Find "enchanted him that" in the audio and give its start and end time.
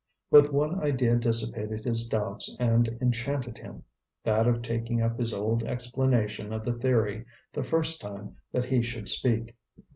2.99-4.47